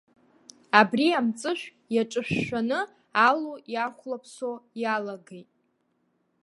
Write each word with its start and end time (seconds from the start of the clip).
Абри 0.79 1.07
амҵәышә 1.19 1.65
иаҿышәшәаны 1.95 2.79
алу 3.27 3.53
иахәлаԥсо 3.73 4.51
иалагеит. 4.81 5.49